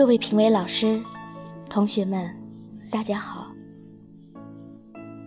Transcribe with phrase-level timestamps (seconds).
[0.00, 0.98] 各位评委老师、
[1.68, 2.34] 同学们，
[2.90, 3.52] 大家好！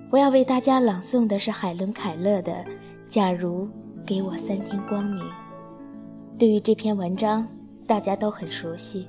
[0.10, 2.52] 我要为大家朗诵的是海伦·凯勒的
[3.06, 3.70] 《假如
[4.04, 5.24] 给我三天光明》。
[6.40, 7.48] 对于这篇文章，
[7.86, 9.08] 大家都很熟悉，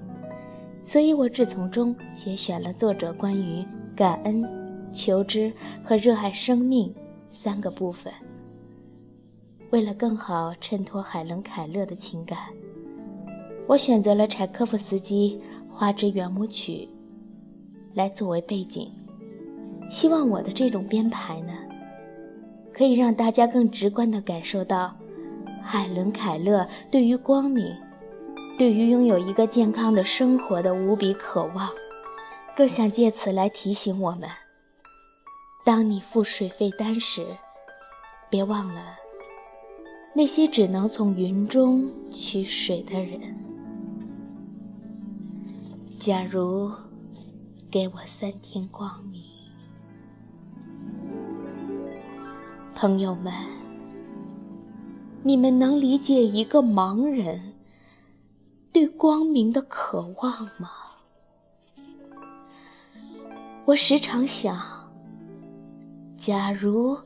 [0.84, 3.64] 所以我只从中节选了作者关于
[3.96, 4.46] 感恩、
[4.92, 5.50] 求知
[5.82, 6.94] 和热爱生命
[7.30, 8.12] 三个部分。
[9.70, 12.36] 为了更好衬托海伦·凯勒的情感。
[13.66, 15.40] 我选择了柴可夫斯基
[15.76, 16.72] 《花之圆舞曲》
[17.94, 18.88] 来作为背景，
[19.90, 21.52] 希望我的这种编排呢，
[22.72, 24.94] 可以让大家更直观地感受到
[25.60, 27.74] 海伦·凯勒对于光明、
[28.56, 31.68] 对于拥有一个健康的生活的无比渴望，
[32.56, 34.28] 更想借此来提醒我们：
[35.64, 37.26] 当你付水费单时，
[38.30, 38.80] 别忘了
[40.14, 43.18] 那些只能从云中取水的人。
[46.06, 46.70] 假如
[47.70, 49.22] 给我三天光明，
[52.74, 53.32] 朋友们，
[55.22, 57.54] 你们能理解一个盲人
[58.70, 60.68] 对光明的渴望吗？
[63.64, 64.60] 我时常想，
[66.18, 66.98] 假如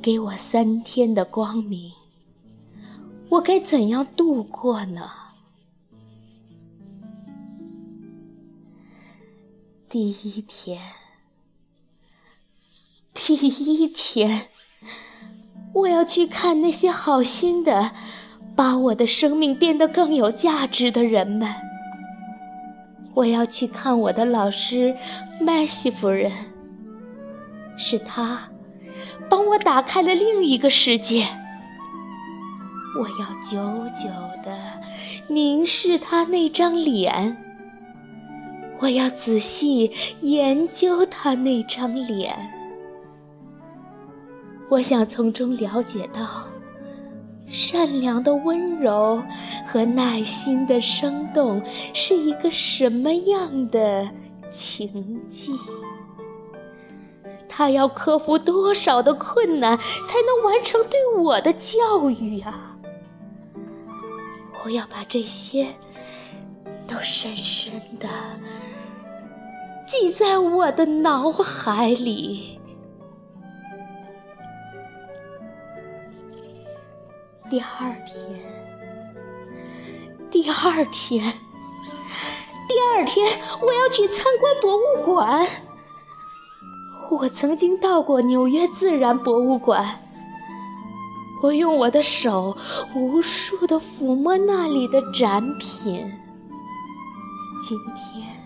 [0.00, 1.92] 给我三天的光明，
[3.28, 5.06] 我该怎样度过呢？
[9.98, 10.78] 第一天，
[13.14, 14.48] 第一天，
[15.72, 17.92] 我要去看那些好心的，
[18.54, 21.48] 把我的生命变得更有价值的人们。
[23.14, 24.94] 我要去看我的老师
[25.40, 26.30] 麦西夫人，
[27.78, 28.50] 是她
[29.30, 31.26] 帮我打开了另一个世界。
[33.00, 34.10] 我要久久
[34.44, 34.54] 地
[35.28, 37.44] 凝视她那张脸。
[38.78, 42.36] 我要仔细研究他那张脸，
[44.68, 46.44] 我想从中了解到
[47.48, 49.22] 善良的温柔
[49.66, 51.62] 和耐心的生动
[51.94, 54.08] 是一个什么样的
[54.50, 55.58] 情境。
[57.48, 62.76] 他要克服多少的困难才能完成对我的教育呀？
[64.62, 65.66] 我要把这些
[66.86, 68.06] 都深深的。
[69.86, 72.60] 记在我的脑海里。
[77.48, 78.28] 第二天，
[80.28, 81.22] 第二天，
[82.68, 83.24] 第二天，
[83.62, 85.46] 我要去参观博物馆。
[87.08, 90.00] 我曾经到过纽约自然博物馆，
[91.44, 92.56] 我用我的手
[92.96, 96.12] 无数的抚摸那里的展品。
[97.62, 98.45] 今天。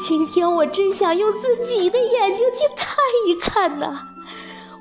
[0.00, 2.96] 今天我真想用自己的眼睛去看
[3.26, 4.08] 一看呢。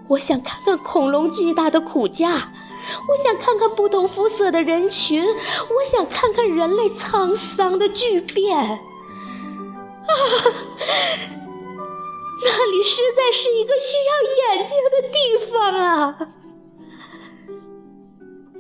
[0.07, 8.58] 我想看看恐龙巨大的骨架，我想看看不同肤色的人群，我想看看人类沧桑的巨变。
[8.58, 8.79] 啊，
[12.46, 16.18] 那里实在是一个需要眼睛的地方啊！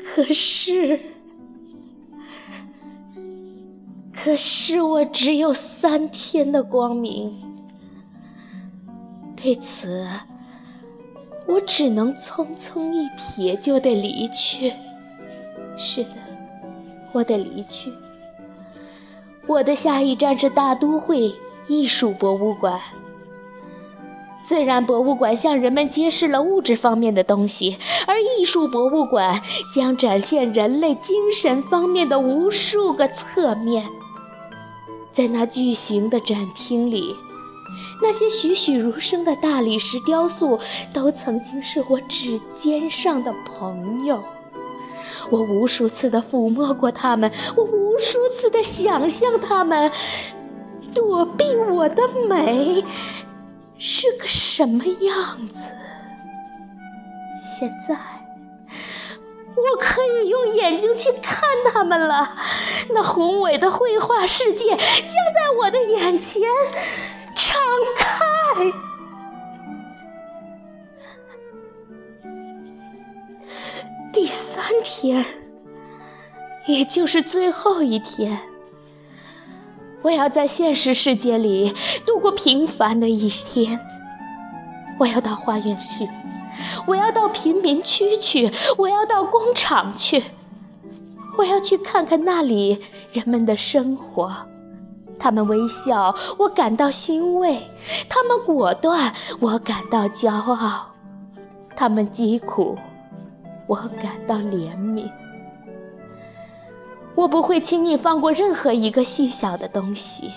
[0.03, 0.99] 可是。
[4.21, 7.33] 可是我只有三天的光明，
[9.33, 10.05] 对此，
[11.47, 14.73] 我只能匆匆一瞥就得离去。
[15.77, 16.09] 是的，
[17.13, 17.93] 我得离去。
[19.47, 21.33] 我的下一站是大都会
[21.69, 22.77] 艺术博物馆。
[24.43, 29.41] 自然博物馆向人们揭示了物质方面的东西，而艺术博物馆
[29.73, 33.87] 将展现人类精神方面的无数个侧面。
[35.11, 37.15] 在那巨型的展厅里，
[38.01, 40.59] 那些栩栩如生的大理石雕塑
[40.93, 44.23] 都曾经是我指尖上的朋友。
[45.29, 49.91] 我无数次的抚摸过它们，我无数次的想象它们
[50.93, 52.83] 躲避我的美
[53.77, 55.71] 是个什么样子。
[57.57, 58.18] 现在。
[59.55, 61.41] 我可以用眼睛去看
[61.71, 62.35] 它们了，
[62.93, 66.43] 那宏伟的绘画世界将在我的眼前
[67.35, 67.59] 敞
[67.95, 68.25] 开。
[74.13, 75.25] 第三天，
[76.65, 78.39] 也就是最后一天，
[80.01, 81.75] 我要在现实世界里
[82.05, 83.79] 度过平凡的一天。
[84.99, 86.07] 我要到花园去。
[86.85, 90.23] 我要到贫民区去，我要到工厂去，
[91.37, 92.81] 我要去看看那里
[93.13, 94.33] 人们的生活。
[95.17, 97.57] 他们微笑，我感到欣慰；
[98.07, 100.93] 他们果断，我感到骄傲；
[101.75, 102.77] 他们疾苦，
[103.67, 105.11] 我感到怜悯。
[107.15, 110.31] 我不会轻易放过任何一个细小的东西。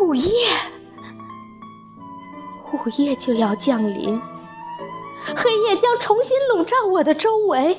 [0.00, 0.30] 午夜，
[2.80, 4.20] 午夜就要降临，
[5.36, 7.78] 黑夜将重新笼罩我的周围。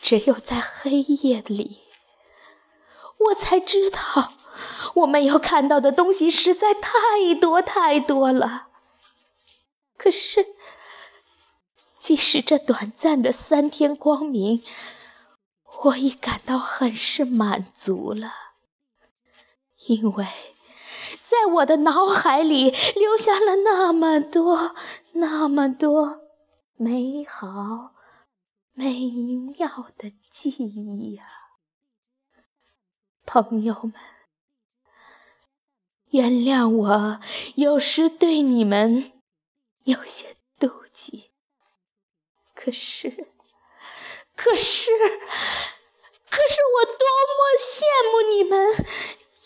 [0.00, 1.78] 只有在黑夜里，
[3.18, 4.32] 我才知道，
[4.94, 8.68] 我没有看到的东西实在太多太多了。
[9.98, 10.46] 可是，
[11.98, 14.62] 即使这短暂的三天光明，
[15.84, 18.32] 我已感到很是满足了，
[19.86, 20.26] 因为
[21.22, 24.74] 在我的脑海里留下了那么多、
[25.12, 26.20] 那么多
[26.76, 27.94] 美好、
[28.72, 29.10] 美
[29.56, 31.26] 妙的记忆啊，
[33.24, 33.94] 朋友们，
[36.10, 37.20] 原谅我
[37.56, 39.12] 有时对你们
[39.84, 41.30] 有些妒忌。
[42.54, 43.10] 可是，
[44.36, 44.90] 可是，
[46.30, 48.86] 可是，我多么羡慕你们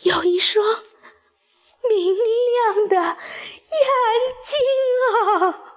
[0.03, 0.65] 有一双
[1.89, 3.17] 明亮的眼
[4.45, 4.59] 睛
[5.49, 5.68] 啊！